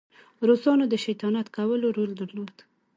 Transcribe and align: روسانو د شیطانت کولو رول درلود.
روسانو 0.47 0.85
د 0.89 0.95
شیطانت 1.05 1.47
کولو 1.55 1.87
رول 1.97 2.11
درلود. 2.21 2.55